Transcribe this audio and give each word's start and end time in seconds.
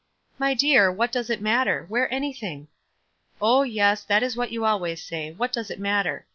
"My 0.39 0.55
dear, 0.55 0.91
what 0.91 1.11
does 1.11 1.29
it 1.29 1.41
matter? 1.43 1.85
Wear 1.87 2.11
any 2.11 2.33
thing." 2.33 2.69
"Oh, 3.39 3.61
3 3.61 3.69
T 3.73 3.79
es, 3.81 4.03
that 4.05 4.23
is 4.23 4.35
what 4.35 4.49
you 4.51 4.65
always 4.65 4.99
say— 4.99 5.29
'What 5.33 5.53
does 5.53 5.69
it 5.69 5.79
matter?' 5.79 6.25